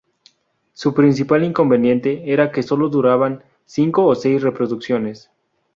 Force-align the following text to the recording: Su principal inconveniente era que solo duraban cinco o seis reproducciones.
Su 0.73 0.95
principal 0.95 1.43
inconveniente 1.43 2.23
era 2.33 2.51
que 2.51 2.63
solo 2.63 2.89
duraban 2.89 3.43
cinco 3.65 4.03
o 4.07 4.15
seis 4.15 4.41
reproducciones. 4.41 5.29